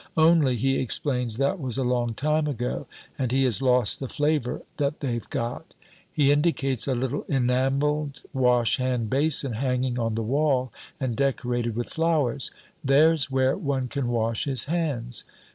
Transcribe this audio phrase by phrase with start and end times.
[0.17, 2.87] Only, he explains, that was a long time ago,
[3.19, 5.75] and he has lost the flavor that they've got.
[6.11, 11.89] He indicates a little enameled wash hand basin hanging on the wall and decorated with
[11.89, 12.49] flowers:
[12.83, 15.23] "There's where one can wash his hands."